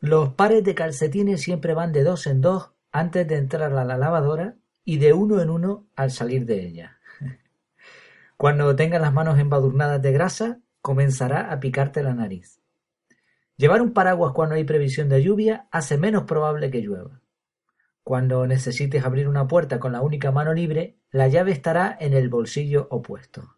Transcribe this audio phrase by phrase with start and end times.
[0.00, 3.98] Los pares de calcetines siempre van de dos en dos antes de entrar a la
[3.98, 6.98] lavadora y de uno en uno al salir de ella.
[8.36, 12.60] Cuando tengas las manos embadurnadas de grasa, comenzará a picarte la nariz.
[13.56, 17.20] Llevar un paraguas cuando hay previsión de lluvia hace menos probable que llueva.
[18.04, 22.28] Cuando necesites abrir una puerta con la única mano libre, la llave estará en el
[22.28, 23.56] bolsillo opuesto.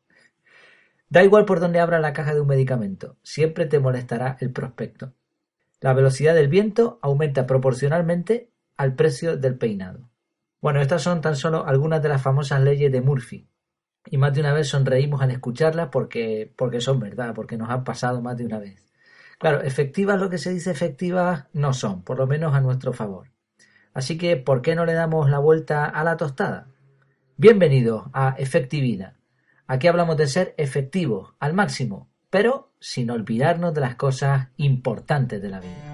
[1.10, 5.12] Da igual por donde abra la caja de un medicamento, siempre te molestará el prospecto.
[5.80, 10.10] La velocidad del viento aumenta proporcionalmente al precio del peinado.
[10.60, 13.48] Bueno, estas son tan solo algunas de las famosas leyes de Murphy.
[14.10, 17.84] Y más de una vez sonreímos al escucharlas porque, porque son verdad, porque nos han
[17.84, 18.92] pasado más de una vez.
[19.38, 23.28] Claro, efectivas lo que se dice efectivas no son, por lo menos a nuestro favor.
[23.94, 26.68] Así que, ¿por qué no le damos la vuelta a la tostada?
[27.38, 29.14] Bienvenidos a Efectividad.
[29.66, 35.48] Aquí hablamos de ser efectivos al máximo, pero sin olvidarnos de las cosas importantes de
[35.48, 35.90] la vida.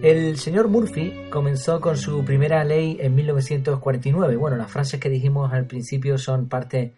[0.00, 4.36] El señor Murphy comenzó con su primera ley en 1949.
[4.36, 6.94] Bueno, las frases que dijimos al principio son parte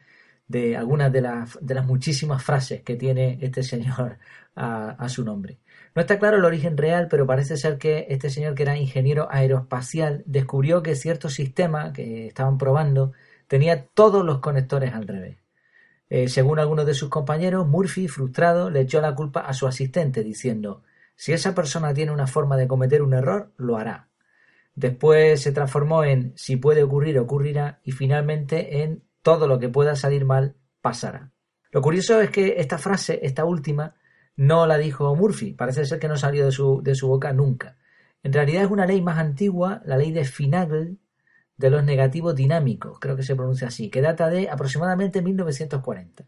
[0.51, 4.19] de algunas de las, de las muchísimas frases que tiene este señor
[4.57, 5.61] a, su nombre.
[5.95, 9.29] No está claro el origen real, pero parece ser que este señor, que era ingeniero
[9.31, 13.13] aeroespacial, descubrió que cierto sistema que estaban probando
[13.47, 15.37] tenía todos los conectores al revés.
[16.09, 20.25] Eh, según algunos de sus compañeros, Murphy, frustrado, le echó la culpa a su asistente,
[20.25, 20.83] diciendo
[21.15, 24.09] si esa persona tiene una forma de cometer un error, lo hará.
[24.75, 29.97] Después se transformó en si puede ocurrir, ocurrirá y finalmente en todo lo que pueda
[29.97, 31.33] salir mal, pasará.
[31.71, 33.95] Lo curioso es que esta frase, esta última,
[34.37, 37.77] no la dijo Murphy, parece ser que no salió de su, de su boca nunca.
[38.23, 40.97] En realidad es una ley más antigua, la ley de Finagle,
[41.57, 46.27] de los negativos dinámicos, creo que se pronuncia así, que data de aproximadamente 1940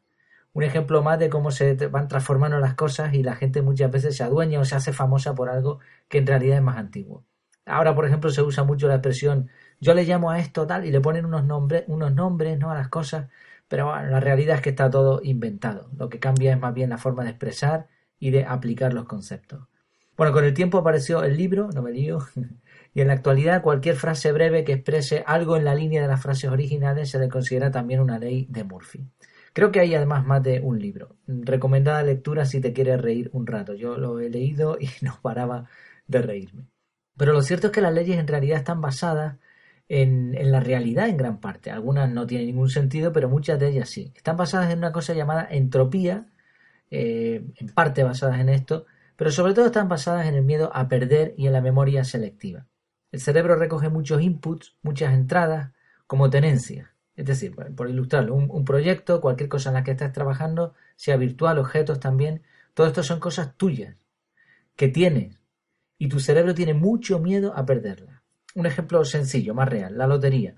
[0.55, 4.17] un ejemplo más de cómo se van transformando las cosas y la gente muchas veces
[4.17, 7.24] se adueña o se hace famosa por algo que en realidad es más antiguo.
[7.64, 9.48] Ahora, por ejemplo, se usa mucho la expresión
[9.83, 12.70] yo le llamo a esto tal y le ponen unos nombres, unos nombres ¿no?
[12.70, 13.29] a las cosas,
[13.67, 15.91] pero bueno, la realidad es que está todo inventado.
[15.98, 17.89] Lo que cambia es más bien la forma de expresar
[18.21, 19.67] y de aplicar los conceptos.
[20.17, 22.25] Bueno, con el tiempo apareció el libro, no me digo,
[22.95, 26.23] y en la actualidad cualquier frase breve que exprese algo en la línea de las
[26.23, 29.05] frases originales se le considera también una ley de Murphy.
[29.53, 31.17] Creo que hay además más de un libro.
[31.27, 33.75] Recomendada lectura si te quieres reír un rato.
[33.75, 35.69] Yo lo he leído y no paraba
[36.07, 36.69] de reírme.
[37.17, 39.39] Pero lo cierto es que las leyes en realidad están basadas
[39.92, 41.70] en, la realidad en gran parte.
[41.70, 44.11] Algunas no tienen ningún sentido, pero muchas de ellas sí.
[44.17, 46.27] Están basadas en una cosa llamada entropía,
[46.91, 48.86] eh, en parte basadas en esto,
[49.17, 52.67] pero sobre todo están basadas en el miedo a perder y en la memoria selectiva.
[53.11, 55.73] El cerebro recoge muchos inputs, muchas entradas,
[56.07, 56.89] como tenencias.
[57.14, 61.59] Es decir, por ilustrarlo, un, proyecto, cualquier cosa en la que estés trabajando, sea virtual,
[61.59, 62.42] objetos también,
[62.73, 63.97] todo esto son cosas tuyas,
[64.74, 65.39] que tienes,
[65.98, 68.22] y tu cerebro tiene mucho miedo a perderla.
[68.55, 70.55] Un ejemplo sencillo, más real, la lotería.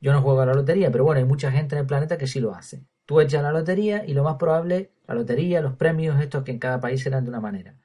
[0.00, 2.26] Yo no juego a la lotería, pero bueno, hay mucha gente en el planeta que
[2.26, 2.84] sí lo hace.
[3.06, 6.58] Tú echas la lotería y lo más probable, la lotería, los premios, estos que en
[6.58, 7.76] cada país serán de una manera.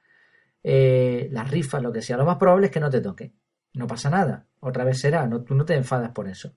[0.62, 3.32] Eh, las rifas, lo que sea, lo más probable es que no te toque.
[3.74, 6.54] No pasa nada, otra vez será, no, tú no te enfadas por eso.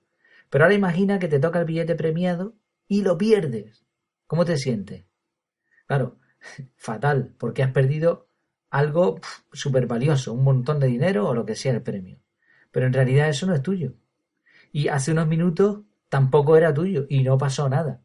[0.50, 2.54] Pero ahora imagina que te toca el billete premiado
[2.88, 3.86] y lo pierdes.
[4.26, 5.06] ¿Cómo te sientes?
[5.86, 6.18] Claro,
[6.76, 8.28] fatal, porque has perdido
[8.70, 9.20] algo
[9.52, 12.18] súper valioso, un montón de dinero o lo que sea el premio.
[12.74, 13.92] Pero en realidad eso no es tuyo.
[14.72, 18.00] Y hace unos minutos tampoco era tuyo y no pasó nada.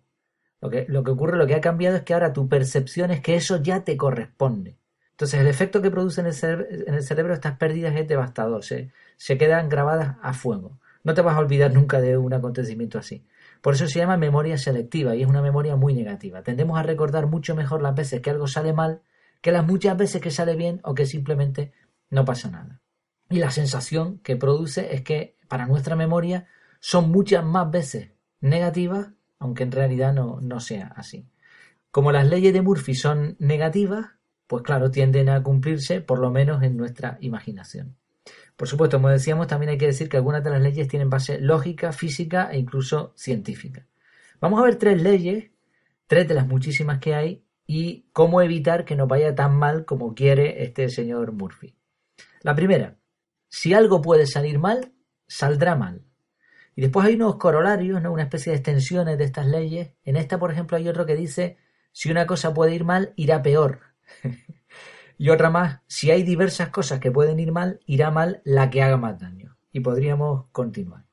[0.62, 3.22] Lo que, lo que ocurre, lo que ha cambiado es que ahora tu percepción es
[3.22, 4.78] que eso ya te corresponde.
[5.10, 8.64] Entonces el efecto que produce en el, cerebro, en el cerebro estas pérdidas es devastador,
[8.64, 10.80] se, se quedan grabadas a fuego.
[11.04, 13.26] No te vas a olvidar nunca de un acontecimiento así.
[13.62, 16.44] Por eso se llama memoria selectiva y es una memoria muy negativa.
[16.44, 19.02] Tendemos a recordar mucho mejor las veces que algo sale mal
[19.42, 21.72] que las muchas veces que sale bien o que simplemente
[22.12, 22.82] no pasa nada.
[23.30, 26.48] Y la sensación que produce es que para nuestra memoria
[26.80, 28.12] son muchas más veces
[28.42, 31.28] negativas, aunque en realidad no, no sea así.
[31.92, 34.08] Como las leyes de Murphy son negativas,
[34.48, 37.96] pues claro, tienden a cumplirse por lo menos en nuestra imaginación.
[38.56, 41.40] Por supuesto, como decíamos, también hay que decir que algunas de las leyes tienen base
[41.40, 43.86] lógica, física e incluso científica.
[44.42, 45.52] Vamos a ver tres leyes,
[46.08, 50.16] tres de las muchísimas que hay, y cómo evitar que nos vaya tan mal como
[50.16, 51.76] quiere este señor Murphy.
[52.42, 52.99] La primera,
[53.50, 54.94] si algo puede salir mal,
[55.28, 56.06] saldrá mal.
[56.76, 58.14] Y después hay unos corolarios, ¿no?
[58.14, 59.92] una especie de extensiones de estas leyes.
[60.04, 61.58] En esta, por ejemplo, hay otro que dice,
[61.92, 63.82] si una cosa puede ir mal, irá peor.
[65.22, 68.82] Y otra más, si hay diversas cosas que pueden ir mal, irá mal la que
[68.82, 69.58] haga más daño.
[69.74, 71.04] Y podríamos continuar.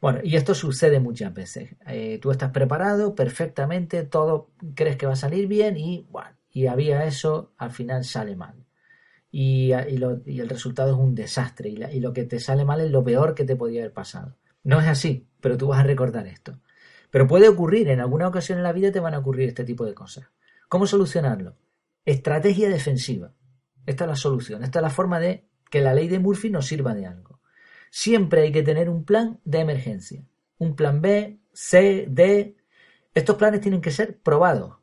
[0.00, 1.74] Bueno, y esto sucede muchas veces.
[1.88, 6.68] Eh, tú estás preparado perfectamente, todo crees que va a salir bien y, bueno, y
[6.68, 8.54] había eso, al final sale mal.
[9.34, 13.02] Y, el resultado es un desastre y, y lo que te sale mal es lo
[13.02, 14.36] peor que te podía haber pasado.
[14.62, 16.60] No es así, pero tú vas a recordar esto.
[17.10, 19.84] Pero puede ocurrir, en alguna ocasión en la vida te van a ocurrir este tipo
[19.84, 20.30] de cosas.
[20.68, 21.56] ¿Cómo solucionarlo?
[22.04, 23.34] Estrategia defensiva.
[23.84, 26.66] Esta es la solución, esta es la forma de que la ley de Murphy nos
[26.66, 27.40] sirva de algo.
[27.90, 30.24] Siempre hay que tener un plan de emergencia.
[30.58, 32.56] Un plan B, C, D.
[33.14, 34.76] Estos planes tienen que ser probados.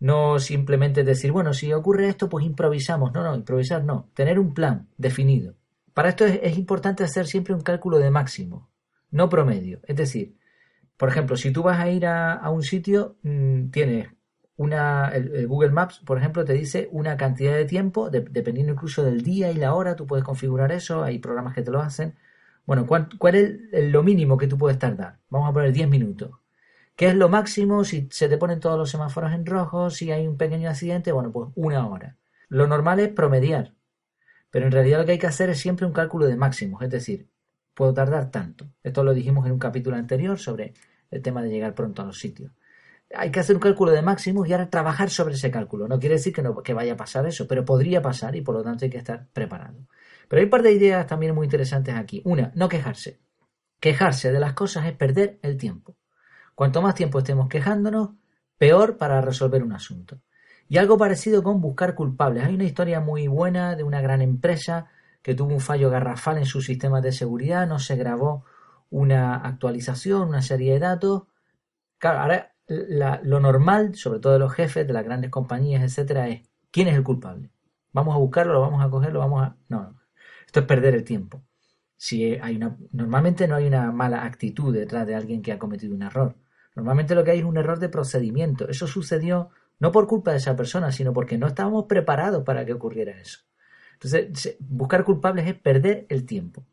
[0.00, 3.12] No simplemente decir, bueno, si ocurre esto, pues improvisamos.
[3.12, 4.10] No, no, improvisar no.
[4.14, 5.54] Tener un plan definido.
[5.94, 8.70] Para esto es, importante hacer siempre un cálculo de máximo,
[9.10, 9.80] no promedio.
[9.84, 10.38] Es decir,
[10.96, 14.08] por ejemplo, si tú vas a ir a, un sitio, mm, tienes
[14.56, 19.22] una, el, Google Maps, por ejemplo, te dice una cantidad de tiempo, dependiendo incluso del
[19.22, 22.14] día y la hora, tú puedes configurar eso, hay programas que te lo hacen.
[22.66, 23.08] Bueno, ¿cuál,
[23.72, 25.18] es lo mínimo que tú puedes tardar?
[25.28, 26.30] Vamos a poner 10 minutos.
[27.00, 30.26] ¿Qué es lo máximo si se te ponen todos los semáforos en rojo, si hay
[30.26, 31.12] un pequeño accidente?
[31.12, 32.18] Bueno, pues una hora.
[32.50, 33.72] Lo normal es promediar,
[34.50, 36.90] pero en realidad lo que hay que hacer es siempre un cálculo de máximos, es
[36.90, 37.30] decir,
[37.72, 38.66] puedo tardar tanto.
[38.82, 40.74] Esto lo dijimos en un capítulo anterior sobre
[41.10, 42.52] el tema de llegar pronto a los sitios
[43.14, 45.88] hay que hacer un cálculo de máximos y ahora trabajar sobre ese cálculo.
[45.88, 48.84] No quiere decir que, vaya a pasar eso, pero podría pasar y por lo tanto
[48.84, 49.88] hay que estar preparado.
[50.28, 52.22] Pero hay un par de ideas también muy interesantes aquí.
[52.24, 53.18] Una, no quejarse.
[53.80, 55.96] Quejarse de las cosas es perder el tiempo.
[56.54, 58.10] Cuanto más tiempo estemos quejándonos,
[58.58, 60.20] peor para resolver un asunto.
[60.68, 62.44] Y algo parecido con buscar culpables.
[62.44, 64.86] Hay una historia muy buena de una gran empresa
[65.22, 68.44] que tuvo un fallo garrafal en sus sistemas de seguridad, no se grabó
[68.90, 71.22] una actualización, una serie de datos.
[71.98, 76.42] Claro, ahora lo normal, sobre todo de los jefes de las grandes compañías, etcétera, es
[76.70, 77.50] quién es el culpable.
[77.92, 79.56] Vamos a buscarlo, lo vamos a coger, lo vamos a.
[79.68, 80.00] No, no.
[80.46, 81.42] Esto es perder el tiempo.
[82.02, 85.94] Si hay una, normalmente no hay una mala actitud detrás de alguien que ha cometido
[85.94, 86.34] un error.
[86.74, 88.66] Normalmente lo que hay es un error de procedimiento.
[88.70, 92.72] Eso sucedió no por culpa de esa persona, sino porque no estábamos preparados para que
[92.72, 93.40] ocurriera eso.
[93.92, 96.64] Entonces, buscar culpables es perder el tiempo.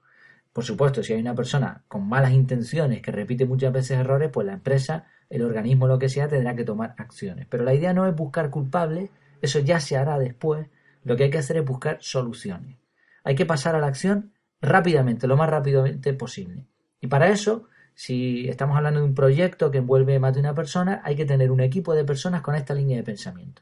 [0.53, 4.47] Por supuesto, si hay una persona con malas intenciones que repite muchas veces errores, pues
[4.47, 7.47] la empresa el organismo, lo que sea, tendrá que tomar acciones.
[7.49, 9.09] Pero la idea no es buscar culpables,
[9.41, 10.67] eso ya se hará después.
[11.03, 12.77] Lo que hay que hacer es buscar soluciones.
[13.25, 14.31] Hay que pasar a la acción
[14.61, 16.65] rápidamente, lo más rápidamente posible.
[16.99, 21.01] Y para eso, si estamos hablando de un proyecto que envuelve más de una persona,
[21.03, 23.61] hay que tener un equipo de personas con esta línea de pensamiento.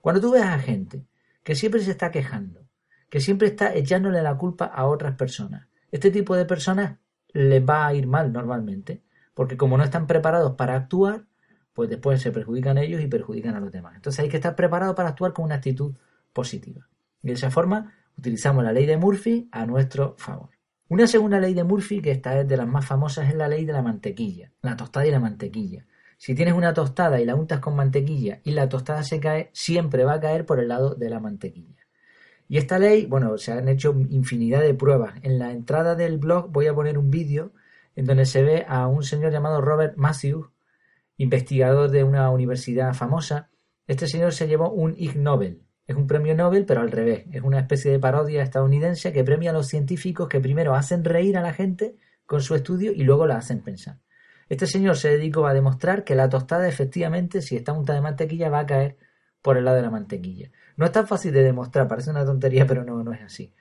[0.00, 1.06] Cuando tú ves a gente
[1.42, 2.66] que siempre se está quejando,
[3.08, 6.98] que siempre está echándole la culpa a otras personas, este tipo de personas
[7.32, 9.02] les va a ir mal normalmente
[9.40, 11.24] porque como no están preparados para actuar,
[11.72, 13.96] pues después se perjudican ellos y perjudican a los demás.
[13.96, 15.94] Entonces hay que estar preparado para actuar con una actitud
[16.32, 16.88] positiva.
[17.22, 20.50] Y de esa forma utilizamos la ley de Murphy a nuestro favor.
[20.88, 23.64] Una segunda ley de Murphy, que esta es de las más famosas, es la ley
[23.64, 25.86] de la mantequilla, la tostada y la mantequilla.
[26.18, 30.04] Si tienes una tostada y la untas con mantequilla y la tostada se cae, siempre
[30.04, 31.86] va a caer por el lado de la mantequilla.
[32.48, 35.14] Y esta ley, bueno, se han hecho infinidad de pruebas.
[35.22, 37.52] En la entrada del blog voy a poner un vídeo
[37.94, 40.48] en donde se ve a un señor llamado Robert Matthews,
[41.16, 43.48] investigador de una universidad famosa.
[43.86, 45.62] Este señor se llevó un Ig Nobel.
[45.90, 47.24] Es un premio Nobel, pero al revés.
[47.32, 51.36] Es una especie de parodia estadounidense que premia a los científicos que primero hacen reír
[51.36, 51.96] a la gente
[52.26, 53.98] con su estudio y luego la hacen pensar.
[54.48, 58.50] Este señor se dedicó a demostrar que la tostada efectivamente, si está untada de mantequilla,
[58.50, 58.98] va a caer
[59.42, 60.52] por el lado de la mantequilla.
[60.76, 63.52] No es tan fácil de demostrar, parece una tontería, pero no, no es así.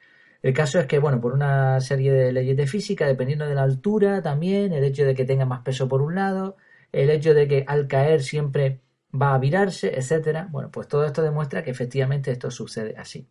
[0.43, 3.63] El caso es que, bueno, por una serie de leyes de física, dependiendo de la
[3.63, 6.57] altura también, el hecho de que tenga más peso por un lado,
[6.91, 8.81] el hecho de que al caer siempre
[9.13, 10.47] va a virarse, etcétera.
[10.51, 13.27] Bueno, pues todo esto demuestra que efectivamente esto sucede así.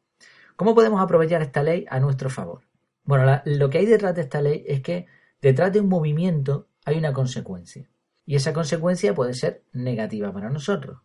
[0.56, 2.62] ¿Cómo podemos aprovechar esta ley a nuestro favor?
[3.04, 5.06] Bueno, lo que hay detrás de esta ley es que
[5.40, 7.88] detrás de un movimiento hay una consecuencia.
[8.26, 11.00] Y esa consecuencia puede ser negativa para nosotros.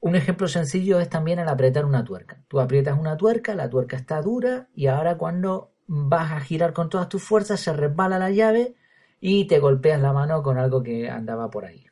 [0.00, 2.42] Un ejemplo sencillo es también al apretar una tuerca.
[2.48, 6.88] Tú aprietas una tuerca, la tuerca está dura y ahora cuando vas a girar con
[6.88, 8.74] todas tus fuerzas se resbala la llave
[9.20, 11.86] y te golpeas la mano con algo que andaba por ahí.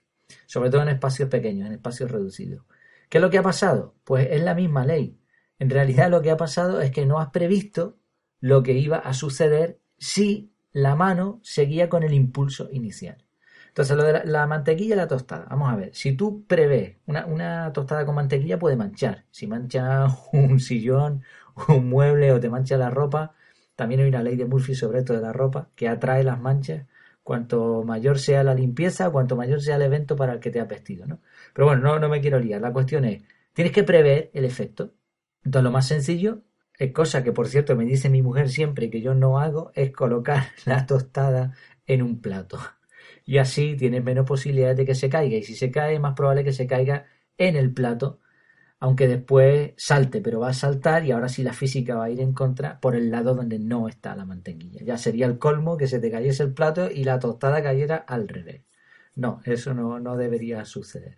[0.46, 2.64] Sobre todo en espacios pequeños, en espacios reducidos.
[3.08, 3.94] ¿Qué es lo que ha pasado?
[4.04, 5.18] Pues es la misma ley.
[5.58, 7.96] En realidad lo que ha pasado es que no has previsto
[8.40, 13.24] lo que iba a suceder si la mano seguía con el impulso inicial.
[13.68, 15.46] Entonces, lo de la, mantequilla y la tostada.
[15.50, 19.24] Vamos a ver, si tú prevés, una, tostada con mantequilla puede manchar.
[19.30, 21.22] Si mancha un sillón,
[21.68, 23.34] un mueble o te mancha la ropa,
[23.74, 26.86] también hay una ley de Murphy sobre esto de la ropa que atrae las manchas.
[27.24, 30.68] Cuanto mayor sea la limpieza, cuanto mayor sea el evento para el que te has
[30.68, 31.20] vestido, ¿no?
[31.52, 32.60] Pero bueno, no, no me quiero liar.
[32.60, 34.94] La cuestión es, tienes que prever el efecto.
[35.42, 36.42] Entonces, lo más sencillo,
[36.78, 39.90] es cosa que por cierto me dice mi mujer siempre que yo no hago, es
[39.92, 41.54] colocar la tostada
[41.86, 42.58] en un plato.
[43.24, 45.36] Y así tienes menos posibilidades de que se caiga.
[45.36, 47.06] Y si se cae, más probable que se caiga
[47.38, 48.20] en el plato,
[48.84, 52.20] aunque después salte, pero va a saltar y ahora sí la física va a ir
[52.20, 54.82] en contra por el lado donde no está la mantequilla.
[54.84, 58.28] Ya sería el colmo que se te cayese el plato y la tostada cayera al
[58.28, 58.60] revés.
[59.14, 61.16] No, eso no, no debería suceder.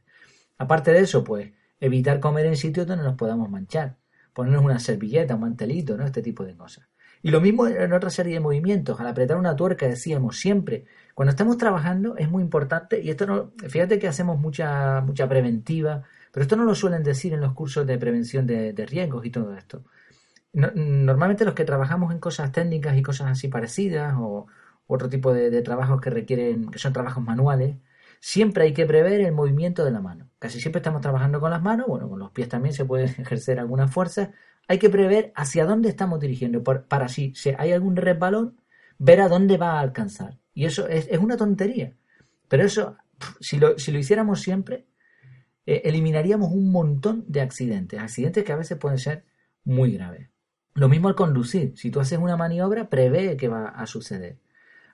[0.59, 3.97] Aparte de eso, pues, evitar comer en sitios donde nos podamos manchar.
[4.33, 6.05] Ponernos una servilleta, un mantelito, ¿no?
[6.05, 6.87] Este tipo de cosas.
[7.21, 9.01] Y lo mismo en otra serie de movimientos.
[9.01, 13.51] Al apretar una tuerca, decíamos siempre, cuando estamos trabajando es muy importante, y esto no,
[13.69, 16.05] fíjate que hacemos mucha, mucha preventiva,
[16.37, 19.57] pero esto no lo suelen decir en los cursos de prevención de, riesgos y todo
[19.57, 19.85] esto.
[20.53, 24.47] normalmente los que trabajamos en cosas técnicas y cosas así parecidas, o,
[24.87, 27.79] otro tipo de, trabajos que requieren, que son trabajos manuales,
[28.21, 30.29] siempre hay que prever el movimiento de la mano.
[30.39, 33.59] Casi siempre estamos trabajando con las manos, bueno, con los pies también se puede ejercer
[33.59, 34.33] alguna fuerza.
[34.69, 38.61] Hay que prever hacia dónde estamos dirigiendo, para si, hay algún resbalón,
[38.99, 40.37] ver a dónde va a alcanzar.
[40.53, 41.95] Y eso es, una tontería.
[42.47, 42.99] Pero eso,
[43.41, 44.85] si lo, si lo hiciéramos siempre,
[45.67, 48.01] eh, eliminaríamos un montón de accidentes.
[48.01, 49.25] Accidentes que a veces pueden ser
[49.65, 50.31] muy graves.
[50.75, 51.73] Lo mismo al conducir.
[51.77, 54.39] Si tú haces una maniobra, prevé que va a suceder.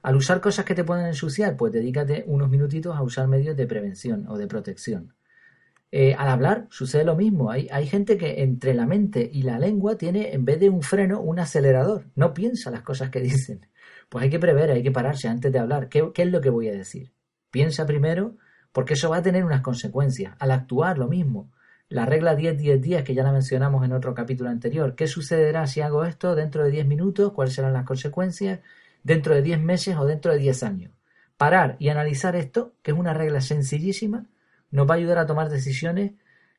[0.03, 3.67] Al usar cosas que te pueden ensuciar, pues dedícate unos minutitos a usar medios de
[3.67, 5.15] prevención o de protección.
[5.91, 7.51] Eh, al hablar sucede lo mismo.
[7.51, 10.83] Hay, hay, gente que entre la mente y la lengua tiene, en vez de un
[10.83, 12.07] freno, un acelerador.
[12.15, 13.67] No piensa las cosas que dicen.
[14.09, 15.89] Pues hay que prever, hay que pararse antes de hablar.
[15.89, 17.13] ¿Qué, qué es lo que voy a decir?
[17.51, 18.37] Piensa primero,
[18.73, 20.35] porque eso va a tener unas consecuencias.
[20.39, 21.51] Al actuar, lo mismo.
[21.89, 24.95] La regla 10-10-10, que ya la mencionamos en otro capítulo anterior.
[24.95, 27.33] ¿Qué sucederá si hago esto dentro de 10 minutos?
[27.33, 28.61] ¿Cuáles serán las consecuencias?
[29.03, 30.93] dentro de 10 meses o dentro de 10 años.
[31.37, 34.27] Parar y analizar esto, que es una regla sencillísima,
[34.71, 36.13] nos va a ayudar a tomar decisiones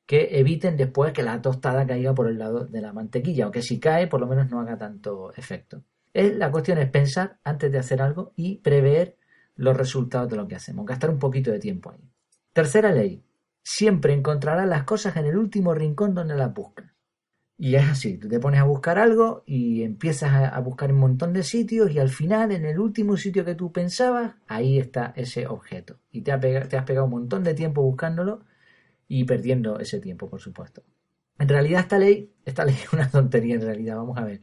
[0.05, 3.61] que eviten después que la tostada caiga por el lado de la mantequilla, o que
[3.61, 5.83] si cae por lo menos no haga tanto efecto.
[6.13, 9.15] la cuestión es pensar antes de hacer algo y prever
[9.55, 12.09] los resultados de lo que hacemos, gastar un poquito de tiempo ahí.
[12.53, 13.23] Tercera ley,
[13.63, 16.91] siempre encontrarás las cosas en el último rincón donde las buscas.
[17.57, 21.33] Y es así, tú te pones a buscar algo y empiezas a, buscar un montón
[21.33, 25.47] de sitios y al final, en el último sitio que tú pensabas, ahí está ese
[25.47, 25.99] objeto.
[26.11, 28.43] Y te, te has pegado un montón de tiempo buscándolo
[29.07, 30.83] y perdiendo ese tiempo, por supuesto.
[31.39, 34.41] En realidad esta ley, esta ley es una tontería en realidad, vamos a ver.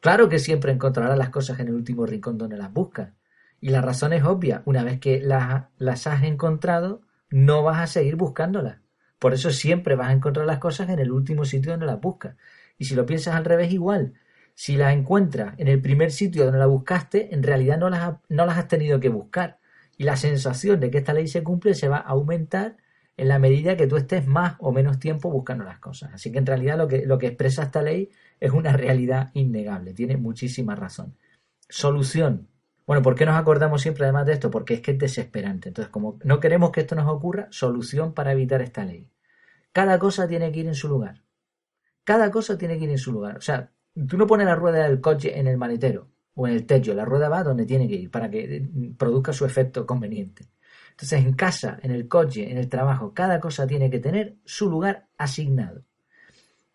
[0.00, 3.12] Claro que siempre encontrarás las cosas en el último rincón donde las buscas.
[3.60, 7.86] Y la razón es obvia, una vez que las, las has encontrado, no vas a
[7.86, 8.78] seguir buscándolas.
[9.18, 12.36] Por eso siempre vas a encontrar las cosas en el último sitio donde las buscas.
[12.78, 14.14] Y si lo piensas al revés, igual.
[14.54, 18.46] Si las encuentras en el primer sitio donde las buscaste, en realidad no las, no
[18.46, 19.58] las has tenido que buscar.
[19.98, 22.78] Y la sensación de que esta ley se cumple se va a aumentar
[23.18, 26.14] en la medida que tú estés más o menos tiempo buscando las cosas.
[26.14, 29.92] Así que en realidad lo que, lo que expresa esta ley es una realidad innegable.
[29.92, 31.14] Tiene muchísima razón.
[31.68, 32.48] Solución.
[32.86, 34.50] Bueno, ¿por qué nos acordamos siempre además de esto?
[34.50, 35.68] Porque es que es desesperante.
[35.68, 39.08] Entonces, como no queremos que esto nos ocurra, solución para evitar esta ley.
[39.72, 41.22] Cada cosa tiene que ir en su lugar.
[42.04, 43.36] Cada cosa tiene que ir en su lugar.
[43.36, 43.70] O sea,
[44.08, 46.94] tú no pones la rueda del coche en el maletero o en el techo.
[46.94, 48.68] La rueda va donde tiene que ir para que eh,
[48.98, 50.48] produzca su efecto conveniente.
[50.90, 54.68] Entonces, en casa, en el coche, en el trabajo, cada cosa tiene que tener su
[54.68, 55.84] lugar asignado.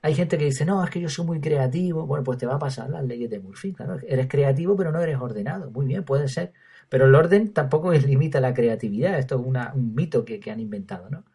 [0.06, 2.06] Hay gente que dice, no, es que yo soy muy creativo.
[2.06, 3.74] Bueno, pues te va a pasar las leyes de Murphy.
[3.74, 5.72] Claro, eres creativo, pero no eres ordenado.
[5.72, 6.54] Muy bien, puede ser.
[6.90, 9.18] Pero el orden tampoco limita la creatividad.
[9.18, 11.26] Esto es un mito que, han inventado, ¿no?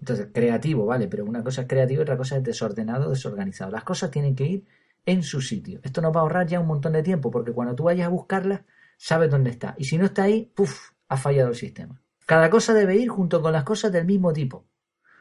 [0.00, 3.70] Entonces, creativo, vale, pero una cosa es creativo y otra cosa es desordenado, desorganizado.
[3.70, 4.64] Las cosas tienen que ir
[5.04, 5.80] en su sitio.
[5.82, 8.08] Esto nos va a ahorrar ya un montón de tiempo, porque cuando tú vayas a
[8.08, 8.62] buscarlas,
[8.96, 9.74] sabes dónde está.
[9.76, 10.92] Y si no está ahí, ¡puf!
[11.08, 12.00] ha fallado el sistema.
[12.24, 14.64] Cada cosa debe ir junto con las cosas del mismo tipo.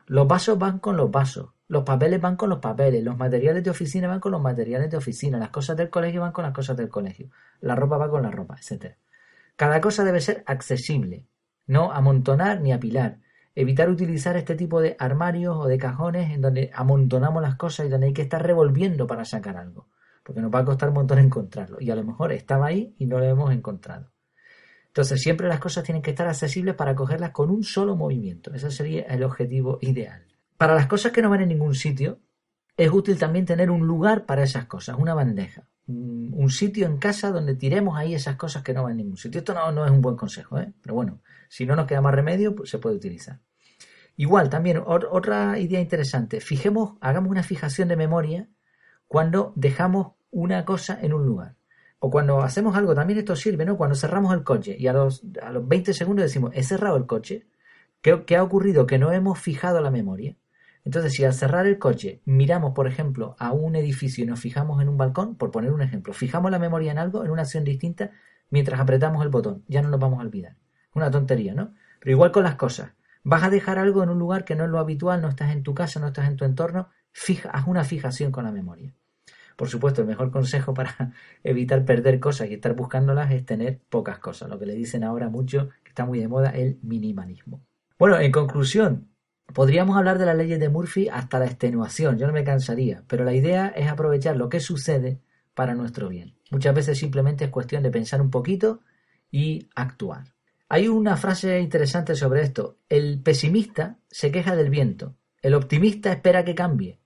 [0.05, 3.69] Los vasos van con los vasos, los papeles van con los papeles, los materiales de
[3.69, 6.77] oficina van con los materiales de oficina, las cosas del colegio van con las cosas
[6.77, 7.29] del colegio,
[7.61, 8.95] la ropa va con la ropa, etc.
[9.55, 11.25] Cada cosa debe ser accesible,
[11.67, 13.19] no amontonar ni apilar.
[13.57, 17.89] Evitar utilizar este tipo de armarios o de cajones en donde amontonamos las cosas y
[17.89, 19.87] donde hay que estar revolviendo para sacar algo,
[20.23, 23.05] porque nos va a costar un montón encontrarlo y a lo mejor estaba ahí y
[23.05, 24.11] no lo hemos encontrado.
[24.87, 28.53] Entonces siempre las cosas tienen que estar accesibles para cogerlas con un solo movimiento.
[28.53, 30.34] Ese sería el objetivo ideal.
[30.57, 32.19] Para las cosas que no van en ningún sitio,
[32.77, 37.31] es útil también tener un lugar para esas cosas, una bandeja, un sitio en casa
[37.31, 39.39] donde tiremos ahí esas cosas que no van en ningún sitio.
[39.39, 40.73] Esto no, es un buen consejo, ¿eh?
[40.81, 43.39] pero bueno, si no nos queda más remedio, pues se puede utilizar.
[44.17, 48.49] Igual, también otra idea interesante, fijemos, hagamos una fijación de memoria
[49.07, 51.55] cuando dejamos una cosa en un lugar.
[51.99, 53.77] O cuando hacemos algo, también esto sirve, ¿no?
[53.77, 57.05] Cuando cerramos el coche y a los, a los 20 segundos decimos, he cerrado el
[57.05, 57.47] coche,
[58.01, 58.85] ¿qué ha ocurrido?
[58.85, 60.37] Que no hemos fijado la memoria.
[60.85, 64.81] Entonces, si al cerrar el coche miramos, por ejemplo, a un edificio y nos fijamos
[64.81, 67.63] en un balcón, por poner un ejemplo, fijamos la memoria en algo, en una acción
[67.63, 68.11] distinta,
[68.51, 69.63] mientras apretamos el botón.
[69.67, 70.57] Ya no nos vamos a olvidar.
[70.93, 71.73] Una tontería, ¿no?
[71.99, 72.93] Pero igual con las cosas.
[73.23, 75.63] Vas a dejar algo en un lugar que no es lo habitual, no estás en
[75.63, 78.93] tu casa, no estás en tu entorno, fija, haz una fijación con la memoria.
[79.55, 81.13] Por supuesto, el mejor consejo para
[81.43, 84.49] evitar perder cosas y estar buscándolas es tener pocas cosas.
[84.49, 87.65] Lo que le dicen ahora mucho, que está muy de moda, el minimalismo.
[87.97, 89.09] Bueno, en conclusión,
[89.53, 93.23] podríamos hablar de las leyes de Murphy hasta la extenuación, yo no me cansaría, pero
[93.23, 95.19] la idea es aprovechar lo que sucede
[95.53, 96.35] para nuestro bien.
[96.51, 98.81] Muchas veces simplemente es cuestión de pensar un poquito
[99.31, 100.33] y actuar.
[100.67, 102.79] Hay una frase interesante sobre esto.
[102.89, 106.99] El pesimista se queja del viento, el optimista espera que cambie,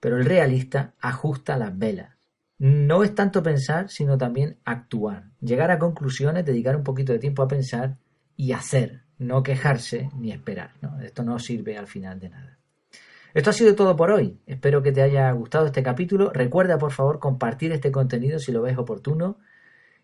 [0.00, 2.16] pero el realista ajusta las velas.
[2.58, 5.30] No es tanto pensar, sino también actuar.
[5.40, 7.98] Llegar a conclusiones, dedicar un poquito de tiempo a pensar
[8.36, 10.72] y hacer, no quejarse ni esperar.
[11.02, 12.58] Esto no sirve al final de nada.
[13.34, 14.38] Esto ha sido todo por hoy.
[14.46, 16.30] Espero que te haya gustado este capítulo.
[16.32, 19.38] Recuerda, por favor, compartir este contenido si lo ves oportuno.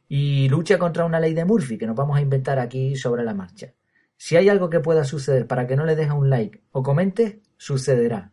[0.09, 3.33] Y lucha contra una ley de Murphy que nos vamos a inventar aquí sobre la
[3.33, 3.73] marcha.
[4.19, 7.37] Si hay algo que pueda suceder para que no le dejes un like o comentes,
[7.57, 8.33] sucederá.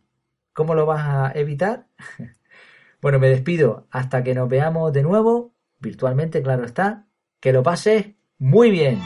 [0.52, 1.86] ¿Cómo lo vas a evitar?
[3.00, 7.06] bueno, me despido hasta que nos veamos de nuevo, virtualmente, claro está.
[7.40, 9.00] Que lo pases muy bien.